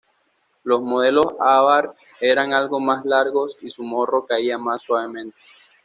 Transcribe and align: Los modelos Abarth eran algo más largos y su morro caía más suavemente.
Los 0.63 0.81
modelos 0.81 1.27
Abarth 1.39 1.95
eran 2.19 2.53
algo 2.53 2.79
más 2.79 3.05
largos 3.05 3.55
y 3.61 3.69
su 3.69 3.83
morro 3.83 4.25
caía 4.25 4.57
más 4.57 4.81
suavemente. 4.81 5.37